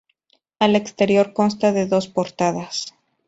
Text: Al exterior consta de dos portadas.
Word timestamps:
Al 0.57 0.75
exterior 0.75 1.31
consta 1.31 1.73
de 1.73 1.85
dos 1.85 2.07
portadas. 2.07 2.95